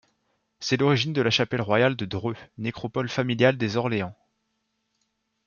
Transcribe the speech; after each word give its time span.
C'est 0.59 0.77
l'origine 0.77 1.13
de 1.13 1.21
la 1.21 1.29
chapelle 1.29 1.61
royale 1.61 1.95
de 1.95 2.05
Dreux, 2.05 2.35
nécropole 2.57 3.07
familiale 3.07 3.57
des 3.59 3.77
Orléans. 3.77 4.15